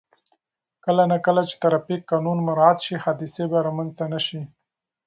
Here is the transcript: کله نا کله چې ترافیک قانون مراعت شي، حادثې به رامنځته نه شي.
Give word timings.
کله 0.85 1.03
نا 1.11 1.17
کله 1.25 1.41
چې 1.49 1.55
ترافیک 1.63 2.01
قانون 2.11 2.37
مراعت 2.47 2.77
شي، 2.85 2.95
حادثې 3.03 3.43
به 3.51 3.57
رامنځته 3.67 4.05
نه 4.13 4.19
شي. 4.25 4.41